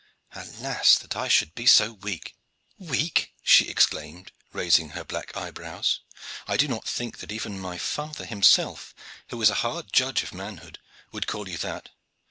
[0.33, 0.97] Alas!
[0.97, 2.35] that I should still be so weak."
[2.79, 5.99] "Weak!" she exclaimed, raising her black eyebrows.
[6.47, 8.95] "I do not think that even my father himself,
[9.29, 10.79] who is a hard judge of manhood,
[11.11, 11.89] would call you that.